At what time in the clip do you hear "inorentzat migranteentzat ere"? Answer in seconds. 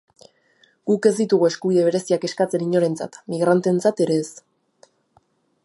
2.69-4.17